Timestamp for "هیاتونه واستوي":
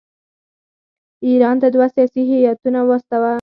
2.31-3.29